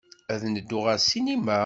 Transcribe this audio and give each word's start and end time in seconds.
Ad 0.33 0.41
neddu 0.47 0.79
ɣer 0.85 0.97
ssinima? 0.99 1.57